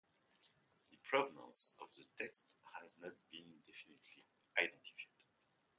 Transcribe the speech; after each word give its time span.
The 0.89 0.97
provenance 1.07 1.77
of 1.79 1.91
the 1.91 2.05
text 2.17 2.55
has 2.81 2.97
not 2.99 3.13
been 3.31 3.61
definitively 3.67 4.25
identified. 4.57 5.27